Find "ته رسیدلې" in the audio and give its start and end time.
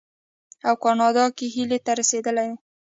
1.85-2.45